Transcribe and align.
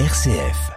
RCF. 0.00 0.72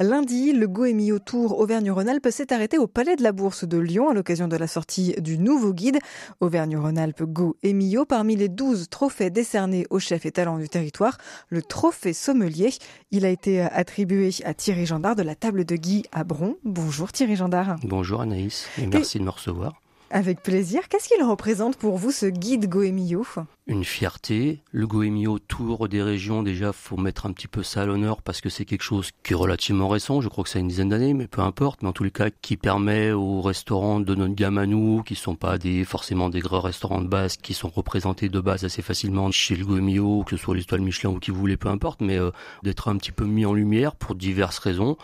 Lundi, 0.00 0.52
le 0.52 0.66
Goemio 0.66 1.20
Tour 1.20 1.60
Auvergne-Rhône-Alpes 1.60 2.26
s'est 2.32 2.52
arrêté 2.52 2.76
au 2.76 2.88
Palais 2.88 3.14
de 3.14 3.22
la 3.22 3.30
Bourse 3.30 3.64
de 3.64 3.78
Lyon 3.78 4.10
à 4.10 4.14
l'occasion 4.14 4.48
de 4.48 4.56
la 4.56 4.66
sortie 4.66 5.14
du 5.18 5.38
nouveau 5.38 5.72
guide 5.74 6.00
Auvergne-Rhône-Alpes 6.40 7.22
Go 7.22 7.56
Emio. 7.62 8.04
Parmi 8.04 8.34
les 8.34 8.48
12 8.48 8.88
trophées 8.90 9.30
décernés 9.30 9.86
aux 9.90 10.00
chefs 10.00 10.26
et 10.26 10.32
talents 10.32 10.58
du 10.58 10.68
territoire, 10.68 11.18
le 11.50 11.62
trophée 11.62 12.14
sommelier, 12.14 12.70
il 13.12 13.24
a 13.24 13.28
été 13.28 13.60
attribué 13.60 14.30
à 14.44 14.52
Thierry 14.52 14.84
Gendard 14.84 15.14
de 15.14 15.22
la 15.22 15.36
table 15.36 15.64
de 15.64 15.76
Guy 15.76 16.02
à 16.10 16.24
Bron. 16.24 16.56
Bonjour 16.64 17.12
Thierry 17.12 17.36
Gendard. 17.36 17.76
Bonjour 17.84 18.22
Anaïs 18.22 18.66
et 18.76 18.88
merci 18.88 19.20
de 19.20 19.24
me 19.24 19.30
recevoir. 19.30 19.80
Avec 20.10 20.42
plaisir. 20.42 20.88
Qu'est-ce 20.88 21.08
qu'il 21.08 21.24
représente 21.24 21.76
pour 21.76 21.96
vous 21.96 22.10
ce 22.10 22.26
guide 22.26 22.68
Goemio 22.68 23.24
Une 23.68 23.84
fierté. 23.84 24.64
Le 24.72 24.88
Goemio 24.88 25.38
Tour 25.38 25.88
des 25.88 26.02
régions, 26.02 26.42
déjà, 26.42 26.72
faut 26.72 26.96
mettre 26.96 27.26
un 27.26 27.32
petit 27.32 27.46
peu 27.46 27.62
ça 27.62 27.82
à 27.82 27.86
l'honneur 27.86 28.20
parce 28.20 28.40
que 28.40 28.48
c'est 28.48 28.64
quelque 28.64 28.82
chose 28.82 29.10
qui 29.22 29.34
est 29.34 29.36
relativement 29.36 29.86
récent. 29.86 30.20
Je 30.20 30.28
crois 30.28 30.42
que 30.42 30.50
ça 30.50 30.58
a 30.58 30.60
une 30.60 30.66
dizaine 30.66 30.88
d'années, 30.88 31.14
mais 31.14 31.28
peu 31.28 31.42
importe. 31.42 31.80
Mais 31.80 31.88
en 31.88 31.92
tous 31.92 32.02
les 32.02 32.10
cas, 32.10 32.30
qui 32.30 32.56
permet 32.56 33.12
aux 33.12 33.40
restaurants 33.40 34.00
de 34.00 34.14
notre 34.16 34.34
gamme 34.34 34.58
à 34.58 34.66
nous, 34.66 35.04
qui 35.04 35.14
sont 35.14 35.36
pas 35.36 35.58
des, 35.58 35.84
forcément 35.84 36.28
des 36.28 36.40
grands 36.40 36.60
restaurants 36.60 37.02
de 37.02 37.06
base, 37.06 37.36
qui 37.36 37.54
sont 37.54 37.68
représentés 37.68 38.28
de 38.28 38.40
base 38.40 38.64
assez 38.64 38.82
facilement 38.82 39.30
chez 39.30 39.54
le 39.54 39.64
Goemio, 39.64 40.24
que 40.24 40.36
ce 40.36 40.42
soit 40.42 40.56
l'étoile 40.56 40.80
Michelin 40.80 41.10
ou 41.10 41.20
qui 41.20 41.30
vous 41.30 41.38
voulez, 41.38 41.56
peu 41.56 41.68
importe, 41.68 42.00
mais 42.00 42.18
euh, 42.18 42.32
d'être 42.64 42.88
un 42.88 42.96
petit 42.96 43.12
peu 43.12 43.26
mis 43.26 43.46
en 43.46 43.54
lumière 43.54 43.94
pour 43.94 44.16
diverses 44.16 44.58
raisons. 44.58 44.96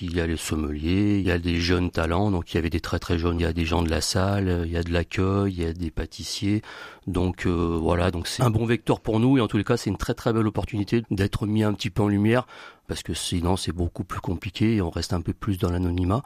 Il 0.00 0.16
y 0.16 0.20
a 0.20 0.26
les 0.26 0.36
sommeliers, 0.36 1.18
il 1.18 1.26
y 1.26 1.30
a 1.30 1.38
des 1.38 1.60
jeunes 1.60 1.90
talents, 1.90 2.30
donc 2.30 2.52
il 2.52 2.56
y 2.56 2.58
avait 2.58 2.70
des 2.70 2.80
très 2.80 2.98
très 2.98 3.18
jeunes, 3.18 3.38
il 3.38 3.42
y 3.42 3.46
a 3.46 3.52
des 3.52 3.66
gens 3.66 3.82
de 3.82 3.90
la 3.90 4.00
salle, 4.00 4.62
il 4.64 4.72
y 4.72 4.76
a 4.76 4.82
de 4.82 4.90
l'accueil, 4.90 5.52
il 5.52 5.62
y 5.62 5.66
a 5.66 5.72
des 5.72 5.90
pâtissiers. 5.90 6.62
Donc 7.06 7.46
euh, 7.46 7.78
voilà, 7.80 7.93
donc 8.12 8.26
c'est 8.26 8.42
un 8.42 8.50
bon 8.50 8.66
vecteur 8.66 9.00
pour 9.00 9.20
nous 9.20 9.38
et 9.38 9.40
en 9.40 9.48
tous 9.48 9.56
les 9.56 9.64
cas 9.64 9.76
c'est 9.76 9.90
une 9.90 9.96
très 9.96 10.14
très 10.14 10.32
belle 10.32 10.46
opportunité 10.46 11.02
d'être 11.10 11.46
mis 11.46 11.62
un 11.62 11.72
petit 11.72 11.90
peu 11.90 12.02
en 12.02 12.08
lumière 12.08 12.46
parce 12.88 13.02
que 13.02 13.14
sinon 13.14 13.56
c'est 13.56 13.72
beaucoup 13.72 14.04
plus 14.04 14.20
compliqué 14.20 14.76
et 14.76 14.82
on 14.82 14.90
reste 14.90 15.12
un 15.12 15.20
peu 15.20 15.32
plus 15.32 15.58
dans 15.58 15.70
l'anonymat. 15.70 16.22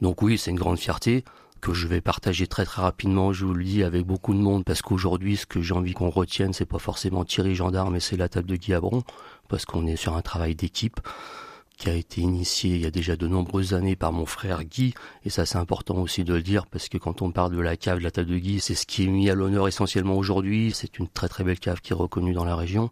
Donc 0.00 0.22
oui, 0.22 0.38
c'est 0.38 0.50
une 0.50 0.58
grande 0.58 0.78
fierté 0.78 1.24
que 1.60 1.74
je 1.74 1.86
vais 1.86 2.00
partager 2.00 2.46
très 2.46 2.64
très 2.64 2.82
rapidement, 2.82 3.32
je 3.32 3.44
vous 3.44 3.54
le 3.54 3.64
dis, 3.64 3.84
avec 3.84 4.06
beaucoup 4.06 4.32
de 4.32 4.38
monde, 4.38 4.64
parce 4.64 4.80
qu'aujourd'hui, 4.80 5.36
ce 5.36 5.44
que 5.44 5.60
j'ai 5.60 5.74
envie 5.74 5.92
qu'on 5.92 6.08
retienne, 6.08 6.52
c'est 6.54 6.64
pas 6.64 6.78
forcément 6.78 7.24
Thierry 7.24 7.54
Gendarme, 7.54 7.92
mais 7.92 8.00
c'est 8.00 8.16
la 8.16 8.30
table 8.30 8.48
de 8.48 8.56
Guy 8.56 8.72
Abron, 8.72 9.02
parce 9.48 9.66
qu'on 9.66 9.86
est 9.86 9.96
sur 9.96 10.16
un 10.16 10.22
travail 10.22 10.54
d'équipe 10.54 11.00
qui 11.80 11.88
a 11.88 11.94
été 11.94 12.20
initié 12.20 12.74
il 12.74 12.82
y 12.82 12.86
a 12.86 12.90
déjà 12.90 13.16
de 13.16 13.26
nombreuses 13.26 13.72
années 13.72 13.96
par 13.96 14.12
mon 14.12 14.26
frère 14.26 14.64
Guy, 14.64 14.92
et 15.24 15.30
ça 15.30 15.46
c'est 15.46 15.56
important 15.56 15.96
aussi 15.96 16.24
de 16.24 16.34
le 16.34 16.42
dire 16.42 16.66
parce 16.66 16.90
que 16.90 16.98
quand 16.98 17.22
on 17.22 17.30
parle 17.30 17.56
de 17.56 17.60
la 17.60 17.78
cave 17.78 17.98
de 17.98 18.04
la 18.04 18.10
table 18.10 18.28
de 18.28 18.36
Guy, 18.36 18.60
c'est 18.60 18.74
ce 18.74 18.84
qui 18.84 19.04
est 19.04 19.08
mis 19.08 19.30
à 19.30 19.34
l'honneur 19.34 19.66
essentiellement 19.66 20.14
aujourd'hui, 20.14 20.72
c'est 20.74 20.98
une 20.98 21.08
très 21.08 21.28
très 21.28 21.42
belle 21.42 21.58
cave 21.58 21.80
qui 21.80 21.94
est 21.94 21.96
reconnue 21.96 22.34
dans 22.34 22.44
la 22.44 22.54
région, 22.54 22.90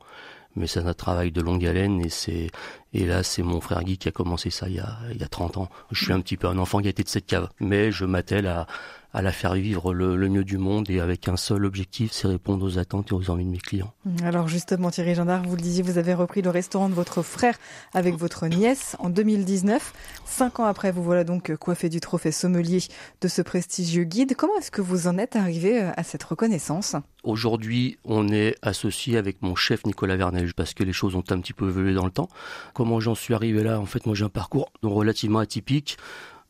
mais 0.57 0.67
c'est 0.67 0.81
un 0.81 0.95
travail 0.95 1.31
de 1.33 1.43
longue 1.43 1.67
haleine 1.67 2.01
et 2.01 2.09
c'est 2.09 2.51
et 2.95 3.05
là 3.05 3.23
c'est 3.23 3.43
mon 3.43 3.61
frère 3.61 3.85
Guy 3.85 3.99
qui 3.99 4.09
a 4.09 4.13
commencé 4.13 4.49
ça 4.49 4.71
il 4.71 4.77
y 4.77 4.81
a, 4.81 4.97
il 5.13 5.21
y 5.21 5.23
a 5.23 5.29
30 5.29 5.59
ans. 5.59 5.69
Je 5.93 6.03
suis 6.03 6.15
un 6.15 6.21
petit 6.23 6.39
peu 6.39 6.47
un 6.47 6.57
enfant 6.57 6.81
été 6.81 7.03
de 7.03 7.09
cette 7.11 7.27
cave, 7.27 7.51
mais 7.61 7.93
je 7.93 8.07
m'attelle 8.07 8.47
à, 8.47 8.67
à 9.15 9.23
la 9.23 9.33
faire 9.33 9.55
vivre 9.55 9.95
le, 9.95 10.17
mieux 10.29 10.45
du 10.45 10.59
monde 10.59 10.91
et 10.91 11.01
avec 11.01 11.29
un 11.29 11.37
seul 11.37 11.65
objectif, 11.65 12.13
c'est 12.13 12.29
répondre 12.29 12.65
aux 12.65 12.79
attentes 12.79 13.11
et 13.11 13.15
aux 13.15 13.31
envies 13.31 13.45
de 13.45 13.51
mes 13.51 13.59
clients. 13.59 13.93
Alors 14.23 14.49
justement, 14.49 14.91
Thierry 14.91 15.15
Gendard, 15.15 15.43
vous 15.45 15.57
le 15.57 15.63
disiez, 15.63 15.83
vous 15.83 15.99
avez 15.99 16.13
repris 16.13 16.43
le 16.43 16.51
restaurant 16.51 16.89
de 16.89 16.95
votre 16.95 17.23
frère 17.23 17.57
avec 17.95 18.17
votre 18.17 18.47
nièce 18.47 18.97
en 18.99 19.09
2019. 19.09 19.95
Cinq 20.27 20.61
ans 20.61 20.67
après, 20.67 20.93
vous 20.93 21.03
voilà 21.03 21.25
donc 21.25 21.55
coiffé 21.57 21.89
du 21.89 22.01
trophée 22.01 22.33
sommelier 22.33 22.81
de 23.21 23.29
ce 23.29 23.41
prestigieux 23.41 24.05
guide. 24.05 24.37
Comment 24.37 24.57
est-ce 24.59 24.71
que 24.71 24.83
vous 24.83 25.07
en 25.07 25.17
êtes 25.17 25.37
arrivé 25.37 25.83
euh, 25.83 25.91
à 25.97 26.03
cette 26.03 26.23
reconnaissance? 26.23 26.95
Aujourd'hui, 27.25 27.99
on 28.05 28.29
est 28.29 28.57
associé 28.63 29.17
avec 29.17 29.43
mon 29.43 29.55
chef 29.55 29.85
Nicolas 29.87 30.17
Vernel 30.17 30.53
parce 30.55 30.75
que 30.75 30.85
les 30.85 30.93
choses 30.93 31.15
ont 31.15 31.25
un 31.31 31.41
petit 31.41 31.53
peu 31.53 31.69
évolué 31.69 31.95
dans 31.95 32.05
le 32.05 32.11
temps. 32.11 32.29
Comment 32.75 33.01
j'en 33.01 33.15
suis 33.15 33.35
arrivé 33.35 33.63
là? 33.63 33.81
En 33.81 33.87
fait, 33.87 34.07
moi 34.07 34.15
j'ai 34.15 34.25
un 34.25 34.29
parcours 34.29 34.71
relativement 34.83 35.39
atypique 35.39 35.97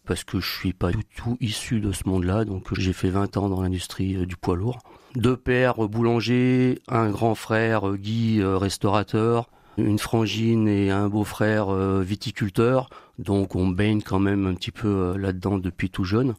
parce 0.09 0.25
que 0.25 0.41
je 0.41 0.51
suis 0.51 0.73
pas 0.73 0.91
du 0.91 1.05
tout 1.05 1.37
issu 1.41 1.81
de 1.81 1.93
ce 1.93 2.09
monde-là. 2.09 2.47
Donc 2.47 2.75
j'ai 2.75 2.95
fait 2.95 3.11
20 3.11 3.37
ans 3.37 3.49
dans 3.51 3.61
l'industrie 3.61 4.17
euh, 4.17 4.27
du 4.27 4.37
poids 4.37 4.57
lourd. 4.57 4.79
Deux 5.15 5.37
pères 5.37 5.85
euh, 5.85 5.87
boulangers, 5.87 6.81
un 6.89 7.11
grand 7.11 7.35
frère 7.35 7.87
euh, 7.87 7.97
Guy 7.97 8.43
restaurateur, 8.43 9.51
une 9.77 9.99
frangine 9.99 10.67
et 10.67 10.91
un 10.91 11.09
beau-frère 11.09 11.73
viticulteur. 12.01 12.89
Donc 13.19 13.55
on 13.55 13.69
baigne 13.69 14.03
quand 14.03 14.19
même 14.19 14.47
un 14.47 14.55
petit 14.55 14.73
peu 14.73 15.17
là-dedans 15.17 15.59
depuis 15.59 15.91
tout 15.91 16.05
jeune. 16.05 16.35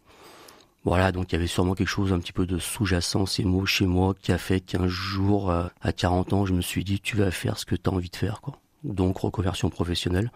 Voilà, 0.84 1.12
donc 1.12 1.32
il 1.32 1.36
y 1.36 1.38
avait 1.38 1.48
sûrement 1.48 1.76
quelque 1.76 1.88
chose 1.88 2.12
un 2.12 2.20
petit 2.20 2.34
peu 2.34 2.46
de 2.46 2.58
sous-jacent, 2.58 3.26
ces 3.26 3.44
mots 3.44 3.66
chez 3.66 3.86
moi, 3.86 4.16
qui 4.22 4.32
a 4.32 4.38
fait 4.38 4.60
qu'un 4.62 4.88
jour, 4.88 5.52
à 5.52 5.94
40 5.94 6.34
ans, 6.34 6.46
je 6.46 6.54
me 6.54 6.62
suis 6.62 6.84
dit, 6.84 7.00
tu 7.00 7.18
vas 7.18 7.32
faire 7.32 7.58
ce 7.60 7.66
que 7.66 7.76
tu 7.76 7.90
as 7.90 7.94
envie 7.94 8.10
de 8.10 8.16
faire. 8.16 8.42
Donc 8.84 9.20
reconversion 9.20 9.70
professionnelle 9.70 10.32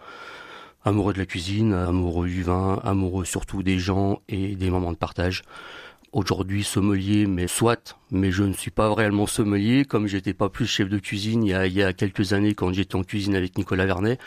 amoureux 0.84 1.12
de 1.12 1.18
la 1.18 1.26
cuisine, 1.26 1.72
amoureux 1.72 2.28
du 2.28 2.42
vin, 2.42 2.80
amoureux 2.84 3.24
surtout 3.24 3.62
des 3.62 3.78
gens 3.78 4.20
et 4.28 4.54
des 4.54 4.70
moments 4.70 4.92
de 4.92 4.96
partage. 4.96 5.42
Aujourd'hui 6.12 6.62
sommelier, 6.62 7.26
mais 7.26 7.48
soit, 7.48 7.96
mais 8.10 8.30
je 8.30 8.44
ne 8.44 8.52
suis 8.52 8.70
pas 8.70 8.94
réellement 8.94 9.26
sommelier, 9.26 9.84
comme 9.84 10.06
j'étais 10.06 10.34
pas 10.34 10.48
plus 10.48 10.66
chef 10.66 10.88
de 10.88 10.98
cuisine 10.98 11.42
il 11.42 11.50
y 11.50 11.54
a, 11.54 11.66
il 11.66 11.72
y 11.72 11.82
a 11.82 11.92
quelques 11.92 12.32
années 12.32 12.54
quand 12.54 12.72
j'étais 12.72 12.94
en 12.94 13.02
cuisine 13.02 13.34
avec 13.34 13.58
Nicolas 13.58 13.86
Vernet. 13.86 14.18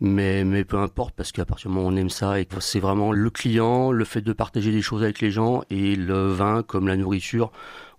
Mais, 0.00 0.44
mais 0.44 0.64
peu 0.64 0.78
importe, 0.78 1.14
parce 1.14 1.32
qu'à 1.32 1.46
partir 1.46 1.70
du 1.70 1.74
moment 1.74 1.88
où 1.88 1.92
on 1.92 1.96
aime 1.96 2.10
ça, 2.10 2.38
et 2.38 2.46
c'est 2.60 2.80
vraiment 2.80 3.12
le 3.12 3.30
client, 3.30 3.92
le 3.92 4.04
fait 4.04 4.20
de 4.20 4.34
partager 4.34 4.70
des 4.70 4.82
choses 4.82 5.02
avec 5.02 5.20
les 5.20 5.30
gens, 5.30 5.62
et 5.70 5.96
le 5.96 6.28
vin 6.28 6.62
comme 6.62 6.86
la 6.86 6.96
nourriture, 6.96 7.50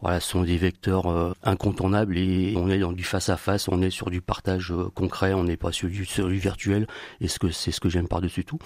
voilà, 0.02 0.20
sont 0.20 0.44
des 0.44 0.58
vecteurs 0.58 1.08
euh, 1.08 1.34
incontournables 1.44 2.18
et 2.18 2.54
on 2.56 2.70
est 2.70 2.78
dans 2.78 2.92
du 2.92 3.04
face 3.04 3.30
à 3.30 3.38
face, 3.38 3.68
on 3.68 3.82
est 3.82 3.90
sur 3.90 4.12
du 4.12 4.22
partage 4.22 4.72
euh, 4.72 4.90
concret, 4.94 5.34
on 5.34 5.44
n'est 5.44 5.58
pas 5.58 5.72
sur 5.72 5.90
du, 5.90 6.04
virtuel 6.38 6.86
et 7.20 7.28
ce 7.28 7.40
que 7.40 7.50
c'est 7.50 7.72
ce 7.72 7.80
que 7.80 7.90
j'aime 7.90 8.08
par-dessus 8.08 8.46
tout. 8.46 8.60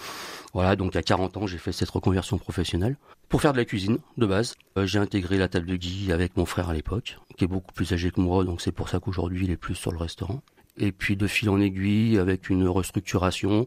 Voilà, 0.54 0.76
donc 0.76 0.96
à 0.98 1.02
40 1.02 1.38
ans, 1.38 1.48
j'ai 1.48 1.58
fait 1.58 1.72
cette 1.72 1.90
reconversion 1.90 2.38
professionnelle 2.38 2.98
pour 3.30 3.42
faire 3.42 3.54
de 3.54 3.58
la 3.58 3.66
cuisine 3.66 4.00
de 4.18 4.26
base. 4.26 4.56
Euh, 4.78 4.86
j'ai 4.86 5.00
intégré 5.00 5.38
la 5.38 5.48
table 5.48 5.68
de 5.68 5.78
Guy 5.78 6.12
avec 6.12 6.36
mon 6.36 6.46
frère 6.46 6.70
à 6.70 6.74
l'époque, 6.74 7.18
qui 7.38 7.46
est 7.46 7.48
beaucoup 7.48 7.72
plus 7.72 7.94
âgé 7.94 8.12
que 8.12 8.20
moi, 8.20 8.44
donc 8.44 8.60
c'est 8.60 8.74
pour 8.74 8.90
ça 8.90 9.00
qu'aujourd'hui 9.00 9.46
il 9.46 9.52
est 9.52 9.58
plus 9.58 9.76
sur 9.76 9.94
le 9.94 9.98
restaurant 10.00 10.42
et 10.78 10.92
puis 10.92 11.16
de 11.16 11.28
fil 11.28 11.50
en 11.50 11.60
aiguille 11.60 12.18
avec 12.18 12.50
une 12.50 12.68
restructuration 12.68 13.66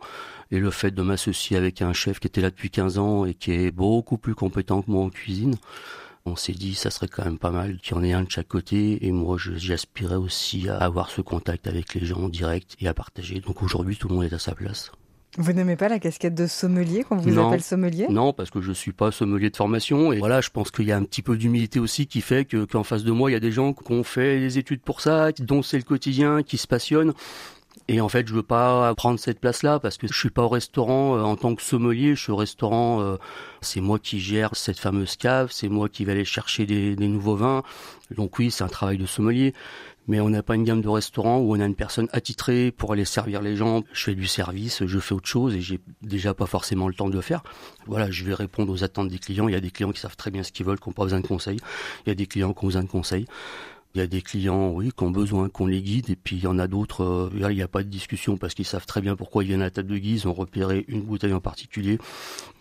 et 0.50 0.58
le 0.58 0.70
fait 0.70 0.90
de 0.90 1.02
m'associer 1.02 1.56
avec 1.56 1.82
un 1.82 1.92
chef 1.92 2.20
qui 2.20 2.26
était 2.26 2.40
là 2.40 2.50
depuis 2.50 2.70
15 2.70 2.98
ans 2.98 3.24
et 3.24 3.34
qui 3.34 3.52
est 3.52 3.70
beaucoup 3.70 4.18
plus 4.18 4.34
compétent 4.34 4.82
que 4.82 4.90
moi 4.90 5.04
en 5.04 5.10
cuisine. 5.10 5.56
On 6.26 6.36
s'est 6.36 6.52
dit 6.52 6.74
ça 6.74 6.90
serait 6.90 7.08
quand 7.08 7.24
même 7.24 7.38
pas 7.38 7.50
mal 7.50 7.78
qu'il 7.78 7.96
y 7.96 7.98
en 7.98 8.02
ait 8.02 8.12
un 8.12 8.22
de 8.22 8.30
chaque 8.30 8.48
côté 8.48 9.06
et 9.06 9.12
moi 9.12 9.36
j'aspirais 9.38 10.14
aussi 10.14 10.68
à 10.68 10.78
avoir 10.78 11.10
ce 11.10 11.20
contact 11.20 11.66
avec 11.66 11.94
les 11.94 12.06
gens 12.06 12.22
en 12.22 12.28
direct 12.28 12.76
et 12.80 12.88
à 12.88 12.94
partager. 12.94 13.40
Donc 13.40 13.62
aujourd'hui 13.62 13.96
tout 13.96 14.08
le 14.08 14.14
monde 14.14 14.24
est 14.24 14.32
à 14.32 14.38
sa 14.38 14.54
place. 14.54 14.90
Vous 15.36 15.52
n'aimez 15.52 15.76
pas 15.76 15.88
la 15.88 15.98
casquette 15.98 16.34
de 16.34 16.46
sommelier 16.46 17.04
quand 17.08 17.16
vous 17.16 17.38
appelle 17.38 17.62
sommelier? 17.62 18.06
Non, 18.08 18.32
parce 18.32 18.50
que 18.50 18.60
je 18.60 18.72
suis 18.72 18.92
pas 18.92 19.10
sommelier 19.10 19.50
de 19.50 19.56
formation 19.56 20.12
et 20.12 20.18
voilà, 20.18 20.40
je 20.40 20.50
pense 20.50 20.70
qu'il 20.70 20.86
y 20.86 20.92
a 20.92 20.96
un 20.96 21.02
petit 21.02 21.22
peu 21.22 21.36
d'humilité 21.36 21.80
aussi 21.80 22.06
qui 22.06 22.20
fait 22.20 22.44
que 22.44 22.64
qu'en 22.64 22.84
face 22.84 23.02
de 23.04 23.10
moi, 23.10 23.30
il 23.30 23.34
y 23.34 23.36
a 23.36 23.40
des 23.40 23.52
gens 23.52 23.72
qui 23.72 23.92
ont 23.92 24.04
fait 24.04 24.38
des 24.38 24.58
études 24.58 24.80
pour 24.80 25.00
ça, 25.00 25.32
dont 25.32 25.62
c'est 25.62 25.78
le 25.78 25.82
quotidien, 25.82 26.42
qui 26.42 26.56
se 26.56 26.66
passionnent. 26.66 27.14
Et 27.88 28.00
en 28.00 28.08
fait, 28.08 28.26
je 28.26 28.34
veux 28.34 28.42
pas 28.42 28.94
prendre 28.94 29.18
cette 29.18 29.40
place-là 29.40 29.78
parce 29.78 29.98
que 29.98 30.06
je 30.06 30.16
suis 30.16 30.30
pas 30.30 30.44
au 30.44 30.48
restaurant 30.48 31.16
euh, 31.16 31.22
en 31.22 31.36
tant 31.36 31.54
que 31.54 31.60
sommelier. 31.60 32.14
Je 32.14 32.22
suis 32.22 32.32
au 32.32 32.36
restaurant, 32.36 33.02
euh, 33.02 33.16
c'est 33.60 33.80
moi 33.80 33.98
qui 33.98 34.20
gère 34.20 34.50
cette 34.54 34.78
fameuse 34.78 35.16
cave, 35.16 35.50
c'est 35.52 35.68
moi 35.68 35.90
qui 35.90 36.04
vais 36.06 36.12
aller 36.12 36.24
chercher 36.24 36.64
des, 36.64 36.96
des 36.96 37.08
nouveaux 37.08 37.36
vins. 37.36 37.62
Donc 38.16 38.38
oui, 38.38 38.50
c'est 38.50 38.64
un 38.64 38.68
travail 38.68 38.96
de 38.96 39.06
sommelier 39.06 39.52
mais 40.06 40.20
on 40.20 40.28
n'a 40.28 40.42
pas 40.42 40.54
une 40.54 40.64
gamme 40.64 40.80
de 40.80 40.88
restaurants 40.88 41.38
où 41.38 41.54
on 41.56 41.60
a 41.60 41.64
une 41.64 41.74
personne 41.74 42.08
attitrée 42.12 42.70
pour 42.70 42.92
aller 42.92 43.04
servir 43.04 43.40
les 43.42 43.56
gens. 43.56 43.82
Je 43.92 44.04
fais 44.04 44.14
du 44.14 44.26
service, 44.26 44.84
je 44.84 44.98
fais 44.98 45.14
autre 45.14 45.28
chose 45.28 45.54
et 45.54 45.60
j'ai 45.60 45.80
déjà 46.02 46.34
pas 46.34 46.46
forcément 46.46 46.88
le 46.88 46.94
temps 46.94 47.08
de 47.08 47.14
le 47.14 47.20
faire. 47.20 47.42
Voilà, 47.86 48.10
je 48.10 48.24
vais 48.24 48.34
répondre 48.34 48.72
aux 48.72 48.84
attentes 48.84 49.08
des 49.08 49.18
clients. 49.18 49.48
Il 49.48 49.52
y 49.52 49.56
a 49.56 49.60
des 49.60 49.70
clients 49.70 49.92
qui 49.92 50.00
savent 50.00 50.16
très 50.16 50.30
bien 50.30 50.42
ce 50.42 50.52
qu'ils 50.52 50.66
veulent, 50.66 50.78
qui 50.78 50.88
n'ont 50.88 50.94
pas 50.94 51.04
besoin 51.04 51.20
de 51.20 51.26
conseils. 51.26 51.58
Il 52.06 52.10
y 52.10 52.12
a 52.12 52.14
des 52.14 52.26
clients 52.26 52.52
qui 52.52 52.64
ont 52.64 52.68
besoin 52.68 52.82
de 52.82 52.88
conseils. 52.88 53.26
Il 53.94 54.00
y 54.00 54.02
a 54.02 54.08
des 54.08 54.22
clients, 54.22 54.70
oui, 54.70 54.90
qui 54.96 55.04
ont 55.04 55.10
besoin 55.10 55.48
qu'on 55.48 55.66
les 55.66 55.80
guide, 55.80 56.10
et 56.10 56.16
puis 56.16 56.34
il 56.34 56.42
y 56.42 56.46
en 56.48 56.58
a 56.58 56.66
d'autres, 56.66 57.04
euh, 57.04 57.30
il 57.48 57.54
n'y 57.54 57.62
a 57.62 57.68
pas 57.68 57.84
de 57.84 57.88
discussion 57.88 58.36
parce 58.36 58.52
qu'ils 58.52 58.64
savent 58.64 58.86
très 58.86 59.00
bien 59.00 59.14
pourquoi 59.14 59.44
ils 59.44 59.46
viennent 59.46 59.60
à 59.60 59.66
la 59.66 59.70
table 59.70 59.88
de 59.88 59.98
guise, 59.98 60.26
ont 60.26 60.32
repéré 60.32 60.84
une 60.88 61.02
bouteille 61.02 61.32
en 61.32 61.40
particulier. 61.40 61.98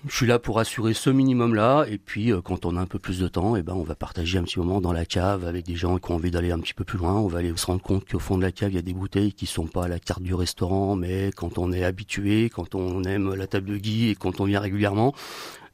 Je 0.08 0.16
suis 0.16 0.28
là 0.28 0.38
pour 0.38 0.60
assurer 0.60 0.94
ce 0.94 1.10
minimum-là, 1.10 1.86
et 1.90 1.98
puis 1.98 2.32
euh, 2.32 2.42
quand 2.42 2.68
on 2.68 2.78
a 2.78 2.82
un 2.82 2.86
peu 2.86 3.00
plus 3.00 3.18
de 3.18 3.28
temps, 3.28 3.56
eh 3.56 3.64
ben 3.64 3.74
on 3.74 3.82
va 3.82 3.96
partager 3.96 4.38
un 4.38 4.44
petit 4.44 4.60
moment 4.60 4.80
dans 4.80 4.94
la 4.94 5.06
cave 5.06 5.48
avec 5.48 5.66
des 5.66 5.76
gens 5.76 5.98
qui 5.98 6.12
ont 6.12 6.16
envie 6.16 6.30
d'aller 6.30 6.52
un 6.52 6.60
petit 6.60 6.76
peu 6.76 6.84
plus 6.84 7.00
loin. 7.00 7.16
On 7.16 7.28
va 7.28 7.40
aller 7.40 7.52
se 7.56 7.66
rendre 7.66 7.82
compte 7.82 8.08
qu'au 8.08 8.20
fond 8.20 8.38
de 8.38 8.44
la 8.44 8.52
cave, 8.52 8.72
il 8.72 8.76
y 8.76 8.80
a 8.80 8.84
des 8.84 8.94
bouteilles 8.94 9.34
qui 9.34 9.48
sont 9.48 9.66
pas 9.66 9.86
à 9.86 9.88
la 9.88 9.98
carte 9.98 10.22
du 10.22 10.36
restaurant, 10.36 10.96
mais 10.96 11.32
quand 11.36 11.58
on 11.58 11.72
est 11.72 11.84
habitué, 11.84 12.52
quand 12.52 12.76
on 12.76 13.04
aime 13.06 13.34
la 13.34 13.48
table 13.48 13.72
de 13.72 13.78
guise 13.78 14.12
et 14.12 14.16
quand 14.16 14.40
on 14.40 14.46
vient 14.46 14.60
régulièrement, 14.60 15.16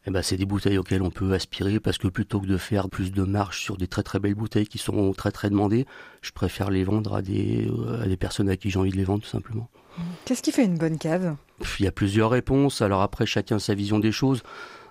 eh 0.10 0.12
ben, 0.12 0.24
c'est 0.24 0.38
des 0.38 0.46
bouteilles 0.46 0.80
auxquelles 0.80 1.04
on 1.04 1.12
peut 1.12 1.34
aspirer 1.34 1.80
parce 1.80 2.00
que 2.00 2.08
plutôt 2.08 2.40
que 2.40 2.48
de 2.48 2.58
faire 2.58 2.90
plus 2.90 3.12
de 3.12 3.22
marge 3.22 3.60
sur 3.60 3.78
des 3.78 3.86
très 3.86 4.02
très 4.02 4.20
belles 4.20 4.34
bouteilles 4.34 4.66
qui 4.66 4.80
sont 4.80 5.14
très 5.14 5.32
très 5.32 5.52
demandées, 5.52 5.86
je 6.24 6.32
préfère 6.32 6.72
les 6.72 6.84
vendre 6.84 7.14
à 7.14 7.22
des, 7.22 7.68
euh, 7.68 8.02
à 8.02 8.08
des 8.08 8.18
personnes 8.18 8.50
à 8.50 8.58
qui 8.58 8.72
j'ai 8.72 8.80
envie 8.80 8.90
de 8.90 8.98
les 8.98 9.04
vendre 9.04 9.22
tout 9.22 9.30
simplement. 9.30 9.70
Qu'est-ce 10.26 10.42
qui 10.42 10.52
fait 10.52 10.66
une 10.66 10.80
bonne 10.80 10.98
cave? 10.98 11.36
Il 11.78 11.86
y 11.86 11.88
a 11.88 11.92
plusieurs 11.92 12.32
réponses, 12.32 12.82
alors 12.82 13.04
après 13.04 13.28
chacun 13.28 13.60
sa 13.60 13.76
vision 13.76 14.00
des 14.00 14.12
choses. 14.12 14.42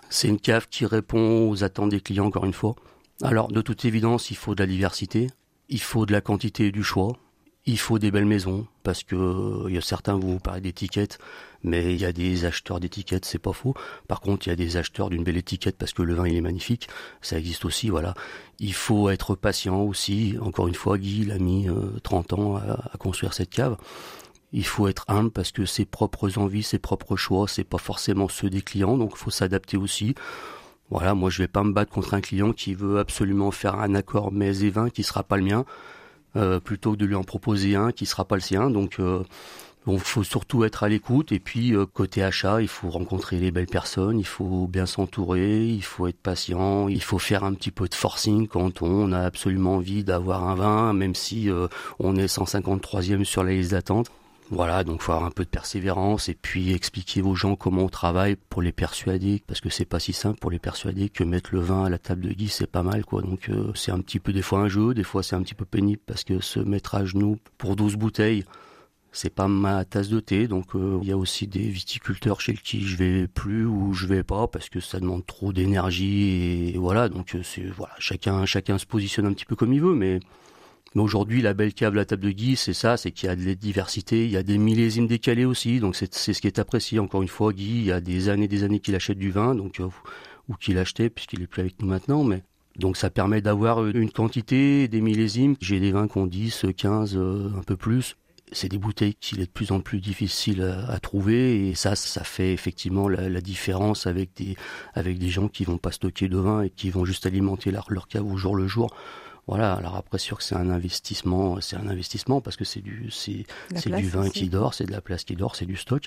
C'est 0.09 0.29
une 0.29 0.39
cave 0.39 0.69
qui 0.71 0.87
répond 0.87 1.51
aux 1.51 1.65
attentes 1.65 1.91
des 1.91 2.01
clients 2.01 2.27
encore 2.27 2.45
une 2.45 2.53
fois. 2.53 2.77
Alors 3.21 3.49
de 3.49 3.61
toute 3.61 3.85
évidence, 3.85 4.31
il 4.31 4.37
faut 4.37 4.55
de 4.55 4.63
la 4.63 4.69
diversité, 4.69 5.27
il 5.69 5.81
faut 5.81 6.07
de 6.07 6.13
la 6.13 6.21
quantité 6.21 6.67
et 6.67 6.73
du 6.73 6.85
choix, 6.85 7.17
il 7.67 7.79
faut 7.79 7.99
des 7.99 8.11
belles 8.11 8.25
maisons 8.25 8.67
parce 8.83 9.03
que 9.03 9.67
il 9.69 9.75
y 9.75 9.79
a 9.79 9.83
certains 9.83 10.19
vous 10.19 10.39
parler 10.39 10.61
d'étiquettes, 10.61 11.19
mais 11.63 11.95
il 11.95 12.01
y 12.01 12.05
a 12.05 12.13
des 12.13 12.45
acheteurs 12.45 12.81
d'étiquettes, 12.81 13.25
c'est 13.25 13.39
pas 13.39 13.53
faux. 13.53 13.75
Par 14.07 14.21
contre, 14.21 14.47
il 14.47 14.51
y 14.51 14.53
a 14.53 14.57
des 14.57 14.77
acheteurs 14.77 15.11
d'une 15.11 15.25
belle 15.25 15.37
étiquette 15.37 15.77
parce 15.77 15.93
que 15.93 16.03
le 16.03 16.15
vin 16.15 16.27
il 16.27 16.37
est 16.37 16.41
magnifique, 16.41 16.89
ça 17.21 17.39
existe 17.39 17.65
aussi, 17.65 17.91
voilà. 17.91 18.15
Il 18.59 18.73
faut 18.73 19.11
être 19.11 19.35
patient 19.35 19.83
aussi. 19.83 20.37
Encore 20.41 20.69
une 20.69 20.75
fois, 20.75 20.99
Guy, 20.99 21.23
il 21.23 21.33
a 21.33 21.39
mis 21.39 21.69
30 22.03 22.33
ans 22.33 22.57
à, 22.57 22.97
construire 22.99 23.35
cette 23.35 23.51
cave. 23.51 23.77
Il 24.53 24.65
faut 24.65 24.89
être 24.89 25.05
humble 25.09 25.31
parce 25.31 25.53
que 25.53 25.67
ses 25.67 25.85
propres 25.85 26.39
envies, 26.39 26.63
ses 26.63 26.79
propres 26.79 27.17
choix, 27.17 27.47
c'est 27.49 27.65
pas 27.65 27.79
forcément 27.79 28.29
ceux 28.29 28.49
des 28.49 28.63
clients, 28.63 28.97
donc 28.97 29.13
il 29.15 29.19
faut 29.19 29.31
s'adapter 29.31 29.77
aussi. 29.77 30.15
Voilà, 30.91 31.15
moi 31.15 31.29
je 31.29 31.43
vais 31.43 31.49
pas 31.49 31.63
me 31.65 31.73
battre 31.73 31.93
contre 31.93 32.15
un 32.15 32.23
client 32.23 32.53
qui 32.53 32.73
veut 32.73 32.99
absolument 32.99 33.51
faire 33.51 33.75
un 33.75 33.95
accord 33.95 34.33
mets 34.33 34.63
et 34.63 34.71
vin 34.71 34.89
qui 34.89 35.03
sera 35.03 35.23
pas 35.23 35.37
le 35.37 35.45
mien, 35.45 35.67
euh, 36.39 36.61
plutôt 36.61 36.93
que 36.93 36.97
de 36.97 37.05
lui 37.05 37.15
en 37.15 37.25
proposer 37.25 37.77
un 37.77 37.93
qui 37.93 38.07
sera 38.07 38.25
pas 38.25 38.37
le 38.37 38.41
sien. 38.41 38.71
Donc 38.71 39.01
euh, 39.01 39.23
il 39.87 39.99
faut 39.99 40.23
surtout 40.23 40.65
être 40.65 40.85
à 40.85 40.89
l'écoute 40.89 41.33
et 41.33 41.39
puis 41.39 41.75
euh, 41.75 41.85
côté 41.85 42.23
achat, 42.23 42.63
il 42.63 42.69
faut 42.69 42.91
rencontrer 42.91 43.39
les 43.39 43.51
belles 43.51 43.67
personnes, 43.67 44.19
il 44.19 44.27
faut 44.27 44.67
bien 44.67 44.87
s'entourer, 44.87 45.67
il 45.67 45.83
faut 45.83 46.07
être 46.07 46.21
patient, 46.21 46.89
il 46.89 47.03
faut 47.03 47.19
faire 47.19 47.45
un 47.45 47.55
petit 47.55 47.71
peu 47.71 47.89
de 47.89 47.95
forcing 47.95 48.49
quand 48.49 48.83
on 48.83 49.13
a 49.13 49.21
absolument 49.21 49.77
envie 49.77 50.05
d'avoir 50.05 50.49
un 50.49 50.55
vin, 50.55 50.93
même 50.93 51.15
si 51.15 51.51
on 51.99 52.17
est 52.17 52.27
153e 52.27 53.25
sur 53.25 53.43
la 53.45 53.53
liste 53.53 53.73
d'attente. 53.73 54.11
Voilà, 54.51 54.83
donc 54.83 55.03
faut 55.03 55.13
avoir 55.13 55.29
un 55.29 55.31
peu 55.31 55.45
de 55.45 55.51
persévérance 55.51 56.31
et 56.31 56.35
puis 56.35 56.73
expliquer 56.73 57.21
aux 57.21 57.35
gens 57.35 57.55
comment 57.55 57.83
on 57.83 57.89
travaille 57.91 58.37
pour 58.49 58.63
les 58.63 58.73
persuader, 58.73 59.43
parce 59.47 59.61
que 59.61 59.69
c'est 59.69 59.85
pas 59.85 60.01
si 60.01 60.15
simple 60.15 60.39
pour 60.39 60.51
les 60.51 60.59
persuader 60.59 61.11
que 61.11 61.23
mettre 61.23 61.51
le 61.53 61.61
vin 61.61 61.85
à 61.85 61.91
la 61.91 61.99
table 61.99 62.23
de 62.23 62.33
Guy, 62.33 62.49
c'est 62.49 62.67
pas 62.67 62.83
mal 62.83 63.05
quoi. 63.05 63.21
Donc 63.21 63.51
euh, 63.51 63.73
c'est 63.75 63.93
un 63.93 64.01
petit 64.01 64.19
peu 64.19 64.33
des 64.33 64.41
fois 64.41 64.61
un 64.61 64.69
jeu, 64.69 64.95
des 64.95 65.05
fois 65.05 65.23
c'est 65.23 65.37
un 65.37 65.43
petit 65.43 65.55
peu 65.55 65.67
pénible 65.67 66.01
parce 66.07 66.25
que 66.25 66.41
se 66.41 66.61
mettre 66.61 66.95
à 66.95 67.05
genoux 67.05 67.37
pour 67.59 67.77
12 67.77 67.97
bouteilles, 67.97 68.45
c'est 69.13 69.35
pas 69.35 69.49
ma 69.49 69.85
tasse 69.85 70.09
de 70.09 70.21
thé. 70.21 70.49
Donc 70.49 70.75
euh, 70.75 70.99
il 71.03 71.09
y 71.09 71.13
a 71.13 71.19
aussi 71.19 71.47
des 71.47 71.69
viticulteurs 71.69 72.41
chez 72.41 72.55
qui 72.55 72.87
je 72.87 72.97
vais 72.97 73.29
plus 73.29 73.67
ou 73.67 73.93
je 73.93 74.07
vais 74.07 74.23
pas 74.23 74.47
parce 74.49 74.71
que 74.71 74.81
ça 74.81 74.99
demande 74.99 75.27
trop 75.27 75.53
d'énergie 75.53 76.71
et 76.75 76.79
voilà. 76.79 77.11
Donc 77.11 77.35
euh, 77.35 77.43
c'est 77.43 77.67
voilà, 77.67 77.93
chacun 77.99 78.47
chacun 78.47 78.79
se 78.79 78.87
positionne 78.87 79.27
un 79.27 79.35
petit 79.35 79.45
peu 79.45 79.57
comme 79.57 79.75
il 79.75 79.83
veut, 79.83 79.95
mais 79.95 80.21
mais 80.95 81.03
aujourd'hui, 81.03 81.43
la 81.43 81.55
belle 81.55 81.75
cave, 81.75 81.95
la 81.95 82.05
table 82.05 82.23
de 82.23 82.31
Guy, 82.31 82.57
c'est 82.57 82.73
ça, 82.73 82.97
c'est 82.97 83.11
qu'il 83.11 83.29
y 83.29 83.33
a 83.33 83.37
de 83.37 83.45
la 83.45 83.55
diversité, 83.55 84.25
il 84.25 84.31
y 84.31 84.37
a 84.37 84.43
des 84.43 84.59
millésimes 84.59 85.07
décalés 85.07 85.45
aussi, 85.45 85.81
donc 85.81 85.97
c'est 85.97 86.13
ce 86.15 86.41
qui 86.41 86.47
est 86.47 86.59
apprécié. 86.59 86.99
Encore 86.99 87.23
une 87.23 87.29
fois, 87.29 87.53
Guy, 87.53 87.81
il 87.81 87.85
y 87.85 87.93
a 87.93 88.01
des 88.01 88.29
années 88.29 88.49
des 88.49 88.65
années 88.65 88.81
qu'il 88.81 88.95
achète 88.95 89.19
du 89.19 89.31
vin, 89.31 89.55
donc 89.55 89.81
euh, 89.81 89.89
ou 90.49 90.55
qu'il 90.55 90.79
achetait 90.79 91.11
puisqu'il 91.11 91.43
est 91.43 91.47
plus 91.47 91.61
avec 91.61 91.81
nous 91.83 91.89
maintenant, 91.89 92.25
mais 92.25 92.43
donc 92.79 92.97
ça 92.97 93.11
permet 93.11 93.43
d'avoir 93.43 93.87
une 93.87 94.11
quantité, 94.11 94.89
des 94.89 95.01
millésimes. 95.01 95.57
J'ai 95.61 95.81
des 95.81 95.93
vins 95.93 96.09
qu'on 96.09 96.27
10, 96.27 96.67
15, 96.77 97.17
euh, 97.17 97.51
un 97.59 97.63
peu 97.63 97.77
plus. 97.77 98.17
C'est 98.51 98.71
des 98.71 98.79
bouteilles 98.79 99.15
qu'il 99.15 99.41
est 99.41 99.47
de 99.47 99.51
plus 99.51 99.73
en 99.73 99.81
plus 99.81 100.01
difficile 100.01 100.63
à, 100.63 100.99
trouver 101.01 101.69
et 101.69 101.75
ça, 101.75 101.95
ça 101.97 102.25
fait 102.25 102.55
effectivement 102.55 103.07
la, 103.07 103.43
différence 103.43 104.07
avec 104.07 104.31
des 104.37 104.57
avec 104.95 105.19
des 105.19 105.29
gens 105.29 105.49
qui 105.49 105.65
vont 105.65 105.77
pas 105.77 105.93
stocker 105.93 106.29
de 106.29 106.39
vin 106.39 106.63
et 106.63 106.71
qui 106.71 106.89
vont 106.89 107.05
juste 107.05 107.27
alimenter 107.27 107.71
leur 107.71 108.09
cave 108.09 108.25
au 108.25 108.39
jour 108.39 108.57
le 108.57 108.67
jour. 108.67 108.89
Voilà. 109.49 109.73
Alors 109.73 109.97
après, 109.97 110.19
sûr 110.19 110.37
que 110.37 110.45
c'est 110.45 110.55
un 110.55 110.71
investissement, 110.71 111.61
c'est 111.61 111.77
un 111.77 111.89
investissement 111.89 112.41
parce 112.41 112.57
que 112.57 112.65
c'est 112.65 112.83
du, 112.83 113.11
c'est, 113.11 113.47
du 113.87 114.09
vin 114.09 114.29
qui 114.29 114.49
dort, 114.51 114.75
c'est 114.75 114.85
de 114.85 114.93
la 114.93 115.01
place 115.01 115.25
qui 115.25 115.35
dort, 115.35 115.57
c'est 115.57 115.67
du 115.67 115.77
stock. 115.77 116.07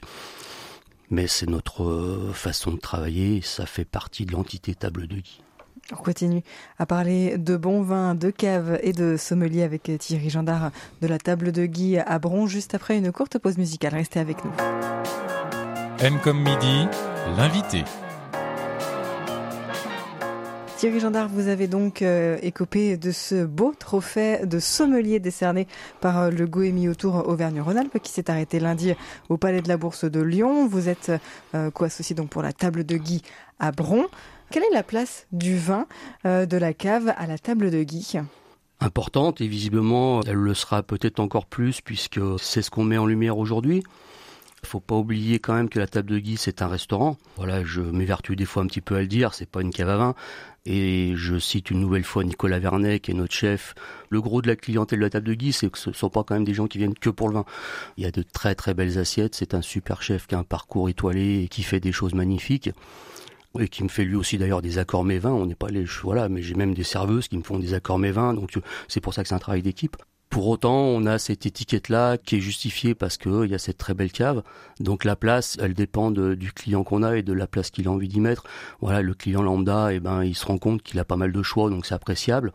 Mais 1.09 1.27
c'est 1.27 1.49
notre 1.49 1.83
euh, 1.83 2.31
façon 2.33 2.71
de 2.71 2.79
travailler, 2.79 3.41
ça 3.41 3.65
fait 3.65 3.83
partie 3.83 4.25
de 4.25 4.31
l'entité 4.31 4.75
table 4.75 5.07
de 5.07 5.17
Guy. 5.17 5.41
On 5.91 5.97
continue 5.97 6.43
à 6.77 6.85
parler 6.85 7.37
de 7.37 7.57
bon 7.57 7.81
vin, 7.81 8.15
de 8.15 8.29
cave 8.29 8.79
et 8.81 8.93
de 8.93 9.17
sommelier 9.17 9.63
avec 9.63 9.91
Thierry 9.99 10.29
Gendard 10.29 10.71
de 11.01 11.07
la 11.07 11.17
table 11.17 11.51
de 11.51 11.65
Guy 11.65 11.97
à 11.97 12.19
Bron, 12.19 12.47
juste 12.47 12.75
après 12.75 12.97
une 12.97 13.11
courte 13.11 13.39
pause 13.39 13.57
musicale. 13.57 13.95
Restez 13.95 14.19
avec 14.19 14.45
nous. 14.45 14.51
M 15.99 16.17
comme 16.23 16.41
midi, 16.41 16.87
l'invité. 17.35 17.83
Thierry 20.81 20.99
Gendard, 20.99 21.29
vous 21.29 21.47
avez 21.47 21.67
donc 21.67 22.01
euh, 22.01 22.39
écopé 22.41 22.97
de 22.97 23.11
ce 23.11 23.45
beau 23.45 23.71
trophée 23.77 24.47
de 24.47 24.57
sommelier 24.57 25.19
décerné 25.19 25.67
par 25.99 26.17
euh, 26.17 26.29
le 26.31 26.47
Goémi 26.47 26.89
Autour 26.89 27.27
Auvergne-Rhône-Alpes 27.27 27.99
qui 28.01 28.11
s'est 28.11 28.31
arrêté 28.31 28.59
lundi 28.59 28.95
au 29.29 29.37
Palais 29.37 29.61
de 29.61 29.67
la 29.67 29.77
Bourse 29.77 30.05
de 30.05 30.19
Lyon. 30.19 30.67
Vous 30.67 30.89
êtes 30.89 31.11
euh, 31.53 31.69
co-associé 31.69 32.15
donc 32.15 32.31
pour 32.31 32.41
la 32.41 32.51
table 32.51 32.83
de 32.83 32.97
Guy 32.97 33.21
à 33.59 33.71
Bron. 33.71 34.07
Quelle 34.49 34.63
est 34.63 34.73
la 34.73 34.81
place 34.81 35.27
du 35.31 35.55
vin 35.55 35.85
de 36.25 36.57
la 36.57 36.73
cave 36.73 37.13
à 37.15 37.27
la 37.27 37.37
table 37.37 37.69
de 37.69 37.83
Guy? 37.83 38.13
Importante 38.79 39.39
et 39.39 39.47
visiblement 39.47 40.21
elle 40.23 40.33
le 40.33 40.55
sera 40.55 40.81
peut-être 40.81 41.19
encore 41.19 41.45
plus 41.45 41.81
puisque 41.81 42.19
c'est 42.39 42.63
ce 42.63 42.71
qu'on 42.71 42.85
met 42.85 42.97
en 42.97 43.05
lumière 43.05 43.37
aujourd'hui. 43.37 43.83
Faut 44.63 44.79
pas 44.79 44.95
oublier 44.95 45.39
quand 45.39 45.53
même 45.53 45.69
que 45.69 45.79
la 45.79 45.87
table 45.87 46.09
de 46.09 46.19
Guy 46.19 46.37
c'est 46.37 46.61
un 46.61 46.67
restaurant. 46.67 47.17
Voilà, 47.35 47.63
je 47.63 47.81
m'évertue 47.81 48.35
des 48.35 48.45
fois 48.45 48.63
un 48.63 48.67
petit 48.67 48.81
peu 48.81 48.95
à 48.95 49.01
le 49.01 49.07
dire, 49.07 49.33
c'est 49.33 49.49
pas 49.49 49.61
une 49.61 49.71
cave 49.71 49.89
à 49.89 49.97
vin. 49.97 50.15
Et 50.65 51.13
je 51.15 51.39
cite 51.39 51.71
une 51.71 51.79
nouvelle 51.79 52.03
fois 52.03 52.23
Nicolas 52.23 52.59
Vernet, 52.59 52.99
qui 52.99 53.11
est 53.11 53.15
notre 53.15 53.33
chef. 53.33 53.73
Le 54.09 54.21
gros 54.21 54.41
de 54.41 54.47
la 54.47 54.55
clientèle 54.55 54.99
de 54.99 55.03
la 55.03 55.09
table 55.09 55.27
de 55.27 55.33
Guy, 55.33 55.51
c'est 55.51 55.69
que 55.71 55.79
ce 55.79 55.89
ne 55.89 55.95
sont 55.95 56.09
pas 56.09 56.23
quand 56.23 56.35
même 56.35 56.45
des 56.45 56.53
gens 56.53 56.67
qui 56.67 56.77
viennent 56.77 56.93
que 56.93 57.09
pour 57.09 57.27
le 57.29 57.33
vin. 57.33 57.45
Il 57.97 58.03
y 58.03 58.07
a 58.07 58.11
de 58.11 58.21
très 58.21 58.53
très 58.53 58.75
belles 58.75 58.99
assiettes. 58.99 59.33
C'est 59.33 59.55
un 59.55 59.63
super 59.63 60.03
chef 60.03 60.27
qui 60.27 60.35
a 60.35 60.39
un 60.39 60.43
parcours 60.43 60.89
étoilé 60.89 61.41
et 61.43 61.47
qui 61.47 61.63
fait 61.63 61.79
des 61.79 61.91
choses 61.91 62.13
magnifiques. 62.13 62.69
Et 63.59 63.67
qui 63.67 63.83
me 63.83 63.89
fait 63.89 64.05
lui 64.05 64.15
aussi 64.15 64.37
d'ailleurs 64.37 64.61
des 64.61 64.77
accords 64.77 65.03
mes 65.03 65.17
vins. 65.17 65.31
On 65.31 65.47
n'est 65.47 65.55
pas 65.55 65.69
les, 65.69 65.85
voilà, 66.03 66.29
mais 66.29 66.43
j'ai 66.43 66.53
même 66.53 66.75
des 66.75 66.83
serveuses 66.83 67.27
qui 67.27 67.37
me 67.37 67.43
font 67.43 67.57
des 67.57 67.73
accords 67.73 67.99
mes 67.99 68.11
vins. 68.11 68.35
Donc 68.35 68.51
c'est 68.87 69.01
pour 69.01 69.15
ça 69.15 69.23
que 69.23 69.29
c'est 69.29 69.35
un 69.35 69.39
travail 69.39 69.63
d'équipe. 69.63 69.97
Pour 70.31 70.47
autant, 70.47 70.77
on 70.77 71.05
a 71.07 71.19
cette 71.19 71.45
étiquette-là 71.45 72.17
qui 72.17 72.37
est 72.37 72.39
justifiée 72.39 72.95
parce 72.95 73.17
qu'il 73.17 73.47
y 73.47 73.53
a 73.53 73.57
cette 73.57 73.77
très 73.77 73.93
belle 73.93 74.13
cave. 74.13 74.43
Donc 74.79 75.03
la 75.03 75.17
place, 75.17 75.57
elle 75.61 75.73
dépend 75.73 76.09
du 76.09 76.53
client 76.53 76.85
qu'on 76.85 77.03
a 77.03 77.17
et 77.17 77.21
de 77.21 77.33
la 77.33 77.47
place 77.47 77.69
qu'il 77.69 77.89
a 77.89 77.91
envie 77.91 78.07
d'y 78.07 78.21
mettre. 78.21 78.45
Voilà, 78.79 79.01
le 79.01 79.13
client 79.13 79.43
lambda, 79.43 79.91
eh 79.91 79.99
ben, 79.99 80.23
il 80.23 80.33
se 80.33 80.45
rend 80.45 80.57
compte 80.57 80.83
qu'il 80.83 80.97
a 80.99 81.03
pas 81.03 81.17
mal 81.17 81.33
de 81.33 81.43
choix, 81.43 81.69
donc 81.69 81.85
c'est 81.85 81.95
appréciable. 81.95 82.53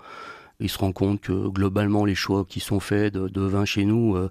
Il 0.59 0.71
se 0.71 0.79
rend 0.79 0.93
compte 0.93 1.21
que 1.21 1.49
globalement, 1.49 2.07
les 2.07 2.15
choix 2.15 2.47
qui 2.49 2.61
sont 2.61 2.81
faits 2.81 3.13
de, 3.13 3.41
vin 3.43 3.67
chez 3.67 3.85
nous, 3.85 4.17
euh, 4.17 4.31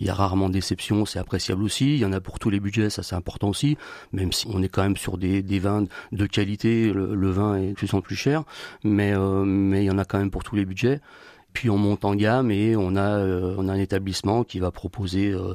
il 0.00 0.08
y 0.08 0.10
a 0.10 0.14
rarement 0.14 0.48
de 0.48 0.54
déception, 0.54 1.06
c'est 1.06 1.20
appréciable 1.20 1.62
aussi. 1.62 1.94
Il 1.94 2.00
y 2.00 2.04
en 2.04 2.12
a 2.12 2.20
pour 2.20 2.40
tous 2.40 2.50
les 2.50 2.58
budgets, 2.58 2.90
ça 2.90 3.04
c'est 3.04 3.14
important 3.14 3.50
aussi. 3.50 3.78
Même 4.12 4.32
si 4.32 4.48
on 4.50 4.64
est 4.64 4.68
quand 4.68 4.82
même 4.82 4.96
sur 4.96 5.16
des, 5.16 5.42
vins 5.60 5.84
de 6.10 6.26
qualité, 6.26 6.92
le, 6.92 7.30
vin 7.30 7.54
est 7.54 7.68
de 7.68 7.74
plus 7.74 7.94
en 7.94 8.00
plus 8.00 8.16
cher, 8.16 8.42
euh, 8.84 9.44
mais 9.44 9.84
il 9.84 9.86
y 9.86 9.90
en 9.92 9.98
a 9.98 10.04
quand 10.04 10.18
même 10.18 10.32
pour 10.32 10.42
tous 10.42 10.56
les 10.56 10.64
budgets. 10.64 11.00
Puis 11.52 11.70
on 11.70 11.78
monte 11.78 12.04
en 12.04 12.14
gamme 12.14 12.50
et 12.50 12.76
on 12.76 12.96
a, 12.96 13.18
euh, 13.18 13.58
un 13.58 13.76
établissement 13.76 14.44
qui 14.44 14.58
va 14.58 14.70
proposer 14.70 15.30
euh, 15.30 15.54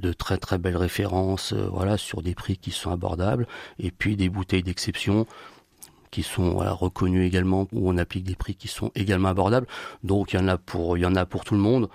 de 0.00 0.12
très 0.12 0.38
très 0.38 0.58
belles 0.58 0.76
références 0.76 1.52
euh, 1.52 1.68
voilà, 1.70 1.96
sur 1.96 2.22
des 2.22 2.34
prix 2.34 2.56
qui 2.56 2.70
sont 2.70 2.90
abordables 2.90 3.46
et 3.78 3.90
puis 3.90 4.16
des 4.16 4.28
bouteilles 4.28 4.62
d'exception 4.62 5.26
qui 6.10 6.24
sont 6.24 6.56
reconnues 6.56 7.24
également 7.24 7.68
où 7.72 7.88
on 7.88 7.96
applique 7.96 8.24
des 8.24 8.34
prix 8.34 8.56
qui 8.56 8.66
sont 8.66 8.90
également 8.96 9.28
abordables. 9.28 9.68
Donc 10.02 10.32
il 10.32 10.40
y 10.40 10.40
en 10.40 10.48
a 10.48 10.56
pour 10.58 11.44
tout 11.44 11.54
le 11.54 11.60
monde 11.60 11.88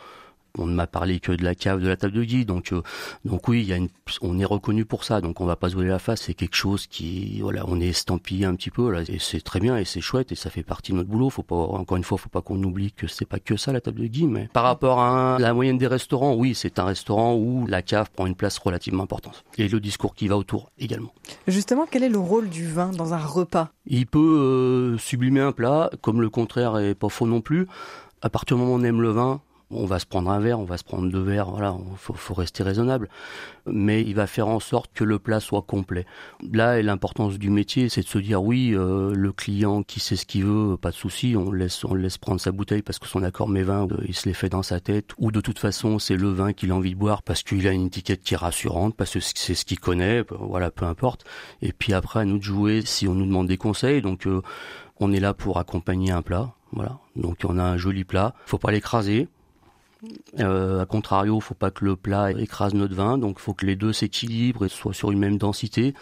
on 0.57 0.67
ne 0.67 0.73
m'a 0.73 0.87
parlé 0.87 1.19
que 1.19 1.31
de 1.31 1.43
la 1.43 1.55
cave 1.55 1.81
de 1.81 1.87
la 1.87 1.97
table 1.97 2.13
de 2.13 2.23
Guy, 2.23 2.45
donc 2.45 2.71
euh, 2.71 2.81
donc 3.23 3.47
oui, 3.47 3.61
il 3.61 3.67
y 3.67 3.73
a 3.73 3.77
une, 3.77 3.89
on 4.21 4.39
est 4.39 4.45
reconnu 4.45 4.85
pour 4.85 5.03
ça, 5.03 5.21
donc 5.21 5.41
on 5.41 5.45
va 5.45 5.55
pas 5.55 5.69
se 5.69 5.75
voler 5.75 5.89
la 5.89 5.99
face. 5.99 6.23
C'est 6.23 6.33
quelque 6.33 6.55
chose 6.55 6.87
qui, 6.87 7.41
voilà, 7.41 7.63
on 7.67 7.79
est 7.79 7.87
estampillé 7.87 8.45
un 8.45 8.55
petit 8.55 8.71
peu 8.71 8.91
là, 8.91 9.01
et 9.07 9.19
c'est 9.19 9.41
très 9.41 9.59
bien 9.59 9.77
et 9.77 9.85
c'est 9.85 10.01
chouette 10.01 10.31
et 10.31 10.35
ça 10.35 10.49
fait 10.49 10.63
partie 10.63 10.91
de 10.91 10.97
notre 10.97 11.09
boulot. 11.09 11.29
Faut 11.29 11.43
pas, 11.43 11.55
encore 11.55 11.97
une 11.97 12.03
fois, 12.03 12.17
faut 12.17 12.29
pas 12.29 12.41
qu'on 12.41 12.61
oublie 12.63 12.91
que 12.91 13.07
c'est 13.07 13.25
pas 13.25 13.39
que 13.39 13.57
ça 13.57 13.71
la 13.71 13.81
table 13.81 14.01
de 14.01 14.07
Guy, 14.07 14.27
mais 14.27 14.49
par 14.53 14.63
rapport 14.63 14.99
à 14.99 15.37
la 15.39 15.53
moyenne 15.53 15.77
des 15.77 15.87
restaurants, 15.87 16.35
oui, 16.35 16.55
c'est 16.55 16.79
un 16.79 16.85
restaurant 16.85 17.35
où 17.35 17.65
la 17.67 17.81
cave 17.81 18.09
prend 18.11 18.25
une 18.25 18.35
place 18.35 18.57
relativement 18.57 19.03
importante 19.03 19.43
et 19.57 19.67
le 19.67 19.79
discours 19.79 20.15
qui 20.15 20.27
va 20.27 20.37
autour 20.37 20.71
également. 20.77 21.13
Justement, 21.47 21.87
quel 21.89 22.03
est 22.03 22.09
le 22.09 22.19
rôle 22.19 22.49
du 22.49 22.67
vin 22.67 22.91
dans 22.91 23.13
un 23.13 23.17
repas? 23.17 23.69
Il 23.87 24.07
peut 24.07 24.19
euh, 24.19 24.97
sublimer 24.97 25.41
un 25.41 25.51
plat, 25.51 25.89
comme 26.01 26.21
le 26.21 26.29
contraire 26.29 26.77
est 26.77 26.95
pas 26.95 27.09
faux 27.09 27.27
non 27.27 27.41
plus. 27.41 27.67
À 28.21 28.29
partir 28.29 28.57
du 28.57 28.63
moment 28.63 28.75
où 28.75 28.79
on 28.79 28.83
aime 28.83 29.01
le 29.01 29.09
vin, 29.09 29.41
on 29.71 29.85
va 29.85 29.99
se 29.99 30.05
prendre 30.05 30.29
un 30.29 30.39
verre, 30.39 30.59
on 30.59 30.65
va 30.65 30.77
se 30.77 30.83
prendre 30.83 31.09
deux 31.09 31.21
verres, 31.21 31.49
voilà, 31.49 31.75
faut, 31.97 32.13
faut 32.13 32.33
rester 32.33 32.63
raisonnable. 32.63 33.09
Mais 33.65 34.01
il 34.01 34.13
va 34.13 34.27
faire 34.27 34.47
en 34.47 34.59
sorte 34.59 34.91
que 34.93 35.03
le 35.03 35.17
plat 35.17 35.39
soit 35.39 35.63
complet. 35.63 36.05
Là, 36.53 36.81
l'importance 36.81 37.39
du 37.39 37.49
métier, 37.49 37.89
c'est 37.89 38.01
de 38.01 38.07
se 38.07 38.19
dire 38.19 38.43
oui, 38.43 38.73
euh, 38.73 39.13
le 39.15 39.31
client 39.31 39.81
qui 39.81 39.99
sait 39.99 40.15
ce 40.15 40.25
qu'il 40.25 40.45
veut, 40.45 40.77
pas 40.77 40.91
de 40.91 40.95
souci, 40.95 41.35
on 41.35 41.51
laisse, 41.51 41.83
on 41.83 41.95
laisse 41.95 42.17
prendre 42.17 42.39
sa 42.39 42.51
bouteille 42.51 42.83
parce 42.83 42.99
que 42.99 43.07
son 43.07 43.23
accord 43.23 43.49
mes 43.49 43.63
vins, 43.63 43.87
euh, 43.91 43.97
il 44.07 44.15
se 44.15 44.29
les 44.29 44.33
fait 44.33 44.49
dans 44.49 44.63
sa 44.63 44.79
tête, 44.79 45.11
ou 45.17 45.31
de 45.31 45.41
toute 45.41 45.59
façon, 45.59 45.97
c'est 45.99 46.17
le 46.17 46.29
vin 46.29 46.53
qu'il 46.53 46.71
a 46.71 46.75
envie 46.75 46.93
de 46.93 46.99
boire 46.99 47.23
parce 47.23 47.41
qu'il 47.41 47.67
a 47.67 47.71
une 47.71 47.87
étiquette 47.87 48.21
qui 48.21 48.35
est 48.35 48.37
rassurante, 48.37 48.95
parce 48.95 49.13
que 49.13 49.19
c'est 49.19 49.55
ce 49.55 49.65
qu'il 49.65 49.79
connaît, 49.79 50.23
voilà, 50.29 50.69
peu 50.69 50.85
importe. 50.85 51.25
Et 51.61 51.73
puis 51.73 51.93
après, 51.93 52.19
à 52.19 52.25
nous 52.25 52.37
de 52.37 52.43
jouer 52.43 52.81
si 52.85 53.07
on 53.07 53.15
nous 53.15 53.25
demande 53.25 53.47
des 53.47 53.57
conseils. 53.57 54.01
Donc, 54.01 54.27
euh, 54.27 54.41
on 54.99 55.11
est 55.11 55.19
là 55.19 55.33
pour 55.33 55.57
accompagner 55.57 56.11
un 56.11 56.21
plat. 56.21 56.53
Voilà. 56.71 56.99
Donc 57.15 57.39
on 57.47 57.57
a 57.57 57.63
un 57.63 57.77
joli 57.77 58.03
plat. 58.03 58.33
Faut 58.45 58.57
pas 58.57 58.71
l'écraser. 58.71 59.27
Euh, 60.39 60.81
a 60.81 60.85
contrario, 60.85 61.39
faut 61.39 61.53
pas 61.53 61.71
que 61.71 61.85
le 61.85 61.95
plat 61.95 62.31
écrase 62.31 62.73
notre 62.73 62.95
vin, 62.95 63.17
donc 63.17 63.39
faut 63.39 63.53
que 63.53 63.65
les 63.65 63.75
deux 63.75 63.93
s'équilibrent 63.93 64.65
et 64.65 64.69
soient 64.69 64.93
sur 64.93 65.11
une 65.11 65.19
même 65.19 65.37
densité. 65.37 65.93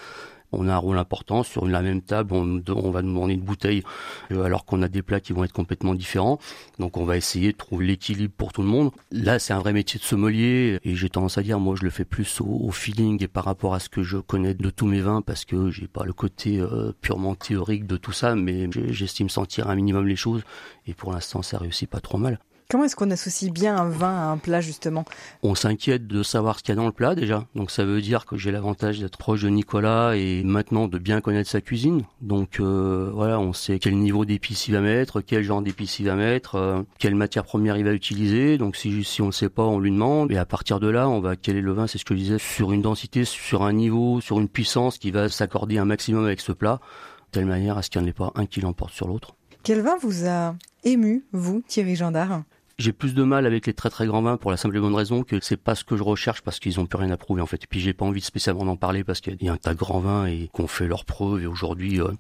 On 0.54 0.68
a 0.68 0.74
un 0.74 0.78
rôle 0.78 1.00
important 1.00 1.42
sur 1.44 1.68
la 1.68 1.82
même 1.82 2.02
table. 2.02 2.34
On, 2.34 2.62
on 2.68 2.92
va 2.92 3.02
nous 3.02 3.12
demander 3.12 3.34
une 3.34 3.42
bouteille 3.42 3.84
euh, 4.32 4.44
alors 4.44 4.66
qu'on 4.66 4.82
a 4.84 4.88
des 4.88 5.02
plats 5.02 5.20
qui 5.20 5.34
vont 5.34 5.44
être 5.44 5.52
complètement 5.52 5.96
différents. 5.96 6.40
Donc 6.80 6.98
on 6.98 7.06
va 7.06 7.18
essayer 7.18 7.52
de 7.52 7.58
trouver 7.58 7.88
l'équilibre 7.88 8.34
pour 8.38 8.54
tout 8.54 8.62
le 8.62 8.68
monde. 8.68 8.92
Là, 9.12 9.40
c'est 9.40 9.54
un 9.54 9.60
vrai 9.60 9.74
métier 9.74 10.00
de 10.00 10.06
sommelier 10.06 10.80
et 10.84 10.96
j'ai 10.96 11.10
tendance 11.10 11.38
à 11.38 11.42
dire, 11.42 11.60
moi, 11.60 11.76
je 11.76 11.84
le 11.84 11.90
fais 11.90 12.06
plus 12.06 12.40
au, 12.40 12.72
feeling 12.72 13.22
et 13.24 13.28
par 13.28 13.46
rapport 13.46 13.74
à 13.74 13.80
ce 13.80 13.90
que 13.90 14.04
je 14.04 14.18
connais 14.18 14.54
de 14.54 14.70
tous 14.70 14.86
mes 14.86 15.02
vins 15.02 15.22
parce 15.22 15.44
que 15.44 15.72
j'ai 15.72 15.88
pas 15.88 16.06
le 16.06 16.14
côté 16.14 16.60
euh, 16.60 16.92
purement 17.02 17.34
théorique 17.36 17.88
de 17.88 17.98
tout 17.98 18.12
ça, 18.12 18.36
mais 18.36 18.70
j'estime 18.90 19.30
sentir 19.30 19.70
un 19.70 19.76
minimum 19.76 20.08
les 20.08 20.16
choses 20.16 20.44
et 20.86 20.94
pour 20.94 21.12
l'instant, 21.12 21.42
ça 21.42 21.58
réussit 21.58 21.90
pas 21.90 22.00
trop 22.00 22.18
mal. 22.18 22.40
Comment 22.74 22.86
est-ce 22.86 22.96
qu'on 22.96 23.12
associe 23.12 23.52
bien 23.52 23.78
un 23.78 23.88
vin 23.88 24.10
à 24.10 24.32
un 24.32 24.38
plat 24.38 24.60
justement? 24.60 25.06
On 25.44 25.54
s'inquiète 25.54 26.08
de 26.08 26.24
savoir 26.24 26.58
ce 26.58 26.64
qu'il 26.64 26.72
y 26.72 26.72
a 26.72 26.76
dans 26.76 26.88
le 26.88 26.92
plat 26.92 27.14
déjà. 27.14 27.46
Donc 27.54 27.70
ça 27.70 27.86
veut 27.86 28.02
dire 28.02 28.26
que 28.26 28.36
j'ai 28.36 28.50
l'avantage 28.52 29.00
d'être 29.00 29.16
proche 29.16 29.44
de 29.44 29.50
Nicolas 29.50 30.16
et 30.16 30.44
maintenant 30.44 30.88
de 30.88 30.98
bien 30.98 31.22
connaître 31.22 31.48
sa 31.48 31.62
cuisine. 31.62 32.02
Donc 32.22 32.60
euh, 32.60 33.12
voilà, 33.14 33.40
on 33.40 33.54
sait 33.54 33.78
quel 33.78 33.96
niveau 34.00 34.26
d'épices 34.26 34.68
il 34.70 34.72
va 34.72 34.82
mettre, 34.82 35.22
quel 35.22 35.44
genre 35.44 35.62
d'épices 35.62 36.00
il 36.00 36.08
va 36.08 36.16
mettre, 36.16 36.56
euh, 36.56 36.82
quelle 36.98 37.14
matière 37.14 37.44
première 37.44 37.78
il 37.78 37.86
va 37.86 37.94
utiliser. 37.94 38.58
Donc 38.58 38.76
si, 38.76 39.04
si 39.04 39.22
on 39.22 39.28
ne 39.28 39.32
sait 39.32 39.50
pas, 39.50 39.66
on 39.66 39.78
lui 39.80 39.92
demande. 39.92 40.32
Et 40.32 40.38
à 40.38 40.46
partir 40.48 40.80
de 40.80 40.88
là, 40.88 41.08
on 41.08 41.20
va 41.20 41.36
quel 41.36 41.58
est 41.58 41.62
le 41.62 41.74
vin, 41.74 41.86
c'est 41.86 42.00
ce 42.00 42.06
que 42.06 42.16
je 42.16 42.20
disais, 42.22 42.40
sur 42.40 42.72
une 42.72 42.82
densité, 42.82 43.24
sur 43.24 43.62
un 43.62 43.74
niveau, 43.74 44.20
sur 44.20 44.40
une 44.40 44.50
puissance 44.50 44.98
qui 44.98 45.12
va 45.12 45.30
s'accorder 45.30 45.78
un 45.78 45.86
maximum 45.86 46.26
avec 46.26 46.40
ce 46.40 46.52
plat, 46.52 46.80
de 47.28 47.34
telle 47.34 47.46
manière 47.46 47.78
à 47.78 47.84
ce 47.84 47.92
qu'il 47.92 48.02
n'y 48.02 48.08
en 48.08 48.10
ait 48.10 48.14
pas 48.14 48.32
un 48.34 48.48
qui 48.48 48.62
l'emporte 48.62 48.94
sur 48.94 49.08
l'autre. 49.08 49.36
Quel 49.62 49.82
vin 49.82 49.96
vous 50.02 50.28
a 50.28 50.56
ému, 50.84 51.24
vous, 51.34 51.64
Thierry 51.68 51.96
Gendard 51.96 52.42
j'ai 52.80 52.94
plus 52.94 53.14
de 53.14 53.24
mal 53.24 53.46
avec 53.46 53.68
les 53.68 53.74
très 53.74 53.90
très 53.90 54.08
grands 54.08 54.22
vins 54.22 54.38
pour 54.38 54.52
la 54.52 54.58
simple 54.58 54.78
et 54.78 54.80
bonne 54.80 54.96
raison 54.96 55.24
que 55.24 55.40
c'est 55.42 55.58
pas 55.58 55.76
ce 55.76 55.84
que 55.84 55.96
je 55.96 56.04
recherche 56.04 56.42
parce 56.42 56.60
qu'ils 56.60 56.80
ont 56.80 56.86
plus 56.86 56.98
rien 56.98 57.12
à 57.12 57.18
prouver 57.18 57.42
en 57.42 57.46
fait. 57.46 57.64
Et 57.64 57.68
puis 57.68 57.80
j'ai 57.80 57.94
pas 57.94 58.06
envie 58.06 58.22
spécialement 58.22 58.66
d'en 58.66 58.78
parler 58.78 59.04
parce 59.04 59.22
qu'il 59.22 59.42
y 59.42 59.50
a 59.50 59.54
un 59.54 59.58
tas 59.58 59.74
de 59.74 59.80
grands 59.80 60.00
vins 60.00 60.26
et 60.26 60.50
qu'on 60.54 60.68
fait 60.68 60.88
leurs 60.88 61.06
preuves 61.06 61.44
et 61.44 61.48
aujourd'hui 61.48 62.02
euh, 62.02 62.12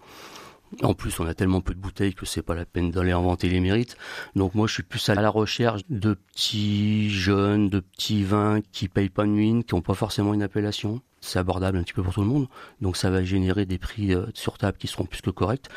en 0.82 0.94
plus, 0.94 1.20
on 1.20 1.28
a 1.28 1.34
tellement 1.34 1.62
peu 1.62 1.74
de 1.74 1.80
bouteilles 1.80 2.16
que 2.16 2.26
c'est 2.26 2.42
pas 2.42 2.56
la 2.56 2.66
peine 2.66 2.90
d'aller 2.90 3.12
inventer 3.12 3.50
les 3.50 3.60
mérites. 3.60 3.98
Donc 4.36 4.56
moi, 4.56 4.68
je 4.68 4.74
suis 4.74 4.84
plus 4.84 5.08
à 5.10 5.16
la 5.16 5.30
recherche 5.30 5.82
de 5.90 6.16
petits 6.16 7.10
jeunes, 7.10 7.70
de 7.70 7.80
petits 7.80 8.24
vins 8.24 8.62
qui 8.72 8.88
payent 8.88 9.10
pas 9.10 9.24
de 9.24 9.30
mine, 9.30 9.64
qui 9.64 9.74
ont 9.76 9.82
pas 9.82 9.94
forcément 9.94 10.34
une 10.34 10.42
appellation. 10.42 11.02
C'est 11.22 11.40
abordable 11.40 11.78
un 11.78 11.84
petit 11.84 11.94
peu 11.94 12.02
pour 12.02 12.14
tout 12.14 12.22
le 12.22 12.28
monde. 12.28 12.48
Donc 12.82 12.98
ça 12.98 13.10
va 13.10 13.24
générer 13.24 13.66
des 13.66 13.78
prix 13.78 14.14
euh, 14.14 14.26
sur 14.34 14.58
table 14.58 14.78
qui 14.78 14.88
seront 14.88 15.06
plus 15.06 15.22
que 15.22 15.30
corrects. 15.30 15.70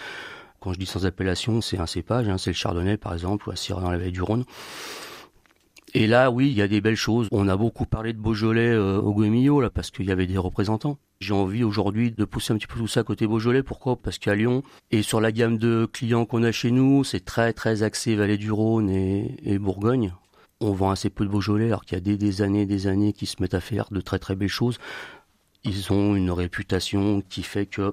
Quand 0.67 0.73
je 0.73 0.81
dis 0.81 0.87
sans 0.87 1.07
appellation, 1.07 1.61
c'est 1.61 1.79
un 1.79 1.87
cépage, 1.87 2.29
hein, 2.29 2.39
c'est 2.39 2.51
le 2.51 2.57
chardonnay 2.57 2.97
par 2.97 3.13
exemple, 3.13 3.49
ou 3.49 3.53
à 3.53 3.57
Syrah 3.57 3.81
dans 3.81 3.91
la 3.93 3.99
vallée 3.99 4.11
du 4.11 4.21
Rhône. 4.21 4.45
Et 5.95 6.09
là, 6.09 6.33
oui, 6.33 6.49
il 6.49 6.55
y 6.55 6.61
a 6.61 6.67
des 6.67 6.81
belles 6.81 6.97
choses. 6.97 7.29
On 7.31 7.47
a 7.47 7.57
beaucoup 7.57 7.87
parlé 7.87 8.13
de 8.13 8.19
Beaujolais 8.19 8.73
euh, 8.73 8.99
au 8.99 9.15
Guémillot, 9.15 9.61
là, 9.61 9.71
parce 9.71 9.93
qu'il 9.93 10.07
y 10.07 10.11
avait 10.11 10.27
des 10.27 10.39
représentants. 10.39 10.99
J'ai 11.21 11.35
envie 11.35 11.63
aujourd'hui 11.63 12.11
de 12.11 12.25
pousser 12.25 12.53
un 12.53 12.57
petit 12.57 12.67
peu 12.67 12.81
tout 12.81 12.89
ça 12.89 13.05
côté 13.05 13.29
Beaujolais. 13.29 13.63
Pourquoi? 13.63 13.95
Parce 13.95 14.19
qu'à 14.19 14.35
Lyon, 14.35 14.65
et 14.91 15.03
sur 15.03 15.21
la 15.21 15.31
gamme 15.31 15.57
de 15.57 15.89
clients 15.93 16.25
qu'on 16.25 16.43
a 16.43 16.51
chez 16.51 16.73
nous, 16.73 17.05
c'est 17.05 17.25
très 17.25 17.53
très 17.53 17.85
axé 17.85 18.17
vallée 18.17 18.37
du 18.37 18.51
Rhône 18.51 18.91
et, 18.91 19.61
Bourgogne. 19.61 20.15
On 20.61 20.73
vend 20.73 20.91
assez 20.91 21.11
peu 21.11 21.25
de 21.25 21.31
Beaujolais, 21.31 21.67
alors 21.67 21.85
qu'il 21.85 21.97
y 21.97 22.01
a 22.01 22.01
des, 22.01 22.17
des 22.17 22.43
années 22.43 22.67
des 22.67 22.89
années 22.89 23.13
qui 23.13 23.27
se 23.27 23.41
mettent 23.41 23.55
à 23.55 23.61
faire 23.61 23.87
de 23.93 24.01
très 24.01 24.19
très 24.19 24.35
belles 24.35 24.49
choses. 24.49 24.79
Ils 25.63 25.93
ont 25.93 26.17
une 26.17 26.33
réputation 26.33 27.23
qui 27.29 27.45
fait 27.45 27.67
que 27.67 27.93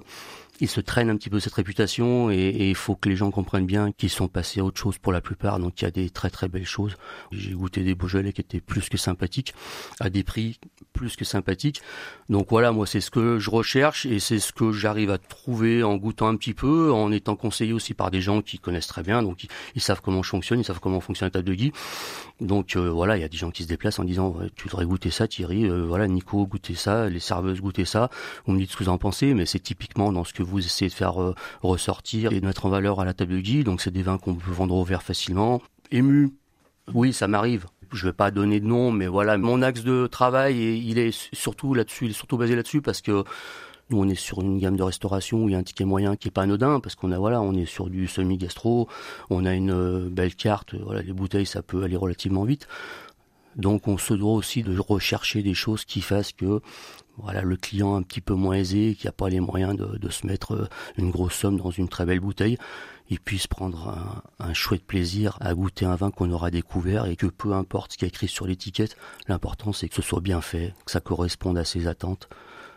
ils 0.60 0.68
se 0.68 0.80
traînent 0.80 1.10
un 1.10 1.16
petit 1.16 1.30
peu 1.30 1.40
cette 1.40 1.54
réputation 1.54 2.30
et 2.30 2.68
il 2.70 2.74
faut 2.74 2.94
que 2.94 3.08
les 3.08 3.16
gens 3.16 3.30
comprennent 3.30 3.66
bien 3.66 3.92
qu'ils 3.92 4.10
sont 4.10 4.28
passés 4.28 4.60
à 4.60 4.64
autre 4.64 4.80
chose 4.80 4.98
pour 4.98 5.12
la 5.12 5.20
plupart. 5.20 5.58
Donc 5.58 5.80
il 5.80 5.84
y 5.84 5.88
a 5.88 5.90
des 5.90 6.10
très 6.10 6.30
très 6.30 6.48
belles 6.48 6.66
choses. 6.66 6.96
J'ai 7.32 7.52
goûté 7.52 7.82
des 7.82 7.94
Beaujolais 7.94 8.32
qui 8.32 8.40
étaient 8.40 8.60
plus 8.60 8.88
que 8.88 8.96
sympathiques, 8.96 9.54
à 10.00 10.10
des 10.10 10.22
prix 10.22 10.58
plus 10.92 11.16
que 11.16 11.24
sympathiques. 11.24 11.82
Donc 12.28 12.48
voilà, 12.50 12.72
moi 12.72 12.86
c'est 12.86 13.00
ce 13.00 13.10
que 13.10 13.38
je 13.38 13.50
recherche 13.50 14.06
et 14.06 14.20
c'est 14.20 14.38
ce 14.38 14.52
que 14.52 14.72
j'arrive 14.72 15.10
à 15.10 15.18
trouver 15.18 15.82
en 15.82 15.96
goûtant 15.96 16.28
un 16.28 16.36
petit 16.36 16.54
peu, 16.54 16.92
en 16.92 17.10
étant 17.10 17.36
conseillé 17.36 17.72
aussi 17.72 17.94
par 17.94 18.10
des 18.10 18.20
gens 18.20 18.40
qui 18.40 18.58
connaissent 18.58 18.86
très 18.86 19.02
bien, 19.02 19.22
donc 19.22 19.46
ils, 19.74 19.80
savent 19.82 20.00
comment 20.00 20.22
je 20.22 20.30
fonctionne, 20.30 20.60
ils 20.60 20.64
savent 20.64 20.80
comment 20.80 21.00
fonctionne 21.00 21.26
la 21.26 21.30
table 21.32 21.48
de 21.48 21.54
Guy. 21.54 21.72
Donc 22.40 22.76
euh, 22.76 22.88
voilà, 22.88 23.16
il 23.16 23.20
y 23.20 23.24
a 23.24 23.28
des 23.28 23.36
gens 23.36 23.50
qui 23.50 23.64
se 23.64 23.68
déplacent 23.68 23.98
en 23.98 24.04
disant 24.04 24.36
tu 24.56 24.68
devrais 24.68 24.86
goûter 24.86 25.10
ça 25.10 25.26
Thierry, 25.26 25.66
euh, 25.66 25.84
voilà 25.84 26.06
Nico 26.06 26.46
goûter 26.46 26.74
ça, 26.74 27.08
les 27.08 27.20
serveuses 27.20 27.60
goûter 27.60 27.84
ça. 27.84 28.08
On 28.46 28.52
me 28.52 28.58
dit 28.58 28.66
ce 28.66 28.76
que 28.76 28.84
vous 28.84 28.90
en 28.90 28.98
pensez, 28.98 29.34
mais 29.34 29.46
c'est 29.46 29.60
typiquement 29.60 30.12
dans 30.12 30.24
ce 30.24 30.32
que 30.32 30.43
vous 30.44 30.64
essayez 30.64 30.88
de 30.88 30.94
faire 30.94 31.20
euh, 31.20 31.34
ressortir 31.62 32.32
et 32.32 32.40
de 32.40 32.46
mettre 32.46 32.66
en 32.66 32.68
valeur 32.68 33.00
à 33.00 33.04
la 33.04 33.14
table 33.14 33.32
de 33.34 33.40
Guy. 33.40 33.64
Donc 33.64 33.80
c'est 33.80 33.90
des 33.90 34.02
vins 34.02 34.18
qu'on 34.18 34.34
peut 34.34 34.52
vendre 34.52 34.74
au 34.74 34.84
verre 34.84 35.02
facilement. 35.02 35.62
Ému, 35.90 36.32
oui, 36.92 37.12
ça 37.12 37.28
m'arrive. 37.28 37.66
Je 37.92 38.06
vais 38.06 38.12
pas 38.12 38.30
donner 38.30 38.60
de 38.60 38.66
nom, 38.66 38.90
mais 38.90 39.06
voilà, 39.06 39.38
mon 39.38 39.62
axe 39.62 39.82
de 39.84 40.06
travail, 40.06 40.56
il 40.84 40.98
est 40.98 41.12
surtout 41.34 41.74
là-dessus, 41.74 42.06
il 42.06 42.10
est 42.10 42.14
surtout 42.14 42.36
basé 42.36 42.56
là-dessus 42.56 42.82
parce 42.82 43.00
que 43.00 43.24
nous, 43.90 43.98
on 43.98 44.08
est 44.08 44.14
sur 44.14 44.40
une 44.40 44.58
gamme 44.58 44.76
de 44.76 44.82
restauration 44.82 45.44
où 45.44 45.48
il 45.48 45.52
y 45.52 45.54
a 45.54 45.58
un 45.58 45.62
ticket 45.62 45.84
moyen 45.84 46.16
qui 46.16 46.28
est 46.28 46.30
pas 46.30 46.42
anodin 46.42 46.80
parce 46.80 46.94
qu'on 46.94 47.12
a 47.12 47.18
voilà, 47.18 47.42
on 47.42 47.54
est 47.54 47.66
sur 47.66 47.90
du 47.90 48.08
semi-gastro, 48.08 48.88
on 49.28 49.44
a 49.44 49.52
une 49.54 49.70
euh, 49.70 50.08
belle 50.10 50.34
carte, 50.34 50.74
voilà, 50.74 51.02
les 51.02 51.12
bouteilles 51.12 51.46
ça 51.46 51.62
peut 51.62 51.82
aller 51.82 51.96
relativement 51.96 52.44
vite. 52.44 52.66
Donc 53.56 53.88
on 53.88 53.98
se 53.98 54.14
doit 54.14 54.32
aussi 54.32 54.62
de 54.62 54.78
rechercher 54.78 55.42
des 55.42 55.54
choses 55.54 55.84
qui 55.84 56.00
fassent 56.00 56.32
que 56.32 56.60
voilà 57.16 57.42
le 57.42 57.56
client 57.56 57.94
un 57.94 58.02
petit 58.02 58.20
peu 58.20 58.34
moins 58.34 58.56
aisé, 58.56 58.96
qui 58.98 59.06
n'a 59.06 59.12
pas 59.12 59.28
les 59.28 59.40
moyens 59.40 59.76
de, 59.76 60.08
se 60.08 60.26
mettre 60.26 60.54
euh, 60.54 60.68
une 60.96 61.10
grosse 61.10 61.34
somme 61.34 61.56
dans 61.56 61.70
une 61.70 61.88
très 61.88 62.04
belle 62.04 62.20
bouteille, 62.20 62.58
il 63.08 63.20
puisse 63.20 63.46
prendre 63.46 64.22
un, 64.38 64.54
chouette 64.54 64.84
plaisir 64.84 65.36
à 65.40 65.54
goûter 65.54 65.84
un 65.84 65.94
vin 65.94 66.10
qu'on 66.10 66.30
aura 66.30 66.50
découvert 66.50 67.06
et 67.06 67.16
que 67.16 67.26
peu 67.26 67.52
importe 67.52 67.92
ce 67.92 67.98
qui 67.98 68.04
est 68.04 68.08
écrit 68.08 68.28
sur 68.28 68.46
l'étiquette, 68.46 68.96
l'important 69.28 69.72
c'est 69.72 69.88
que 69.88 69.94
ce 69.94 70.02
soit 70.02 70.20
bien 70.20 70.40
fait, 70.40 70.74
que 70.84 70.90
ça 70.90 71.00
corresponde 71.00 71.58
à 71.58 71.64
ses 71.64 71.86
attentes, 71.86 72.28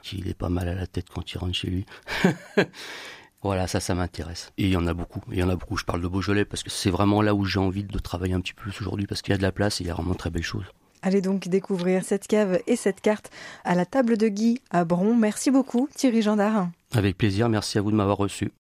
qu'il 0.03 0.27
ait 0.27 0.33
pas 0.33 0.49
mal 0.49 0.67
à 0.67 0.75
la 0.75 0.87
tête 0.87 1.07
quand 1.09 1.31
il 1.31 1.37
rentre 1.37 1.55
chez 1.55 1.69
lui. 1.69 1.85
Voilà, 3.43 3.67
ça, 3.67 3.79
ça 3.79 3.93
m'intéresse. 3.95 4.51
Et 4.57 4.63
il 4.63 4.69
y 4.69 4.77
en 4.77 4.87
a 4.87 4.93
beaucoup. 4.93 5.21
il 5.31 5.37
y 5.37 5.43
en 5.43 5.49
a 5.49 5.55
beaucoup. 5.55 5.77
Je 5.77 5.85
parle 5.85 6.01
de 6.01 6.07
Beaujolais 6.07 6.45
parce 6.45 6.63
que 6.63 6.69
c'est 6.69 6.89
vraiment 6.89 7.21
là 7.21 7.35
où 7.35 7.45
j'ai 7.45 7.59
envie 7.59 7.83
de 7.83 7.99
travailler 7.99 8.33
un 8.33 8.41
petit 8.41 8.53
peu 8.53 8.63
plus 8.63 8.81
aujourd'hui 8.81 9.05
parce 9.05 9.21
qu'il 9.21 9.31
y 9.31 9.35
a 9.35 9.37
de 9.37 9.43
la 9.43 9.51
place 9.51 9.79
et 9.79 9.83
il 9.83 9.87
y 9.87 9.89
a 9.89 9.93
vraiment 9.93 10.13
de 10.13 10.17
très 10.17 10.29
belles 10.29 10.43
choses. 10.43 10.65
Allez 11.03 11.21
donc 11.21 11.47
découvrir 11.47 12.03
cette 12.03 12.27
cave 12.27 12.59
et 12.65 12.75
cette 12.75 13.01
carte 13.01 13.29
à 13.63 13.75
la 13.75 13.85
table 13.85 14.17
de 14.17 14.27
Guy 14.27 14.61
à 14.71 14.83
Bron. 14.83 15.15
Merci 15.15 15.51
beaucoup 15.51 15.87
Thierry 15.95 16.21
Gendard. 16.21 16.69
Avec 16.93 17.17
plaisir, 17.17 17.49
merci 17.49 17.77
à 17.77 17.81
vous 17.81 17.91
de 17.91 17.95
m'avoir 17.95 18.17
reçu. 18.17 18.51